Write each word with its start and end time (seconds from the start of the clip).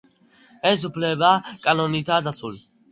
ეს 0.69 0.85
უფლება 0.91 1.31
კანონითაა 1.69 2.29
დაცული. 2.31 2.69